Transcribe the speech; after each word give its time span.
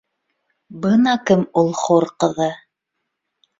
Бына 0.85 1.13
кем 1.29 1.45
ул 1.63 1.71
хур 1.83 2.09
ҡыҙы 2.25 2.51